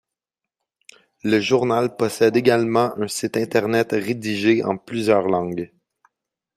[1.23, 5.71] Le journal possède également un site internet rédigé en plusieurs langues.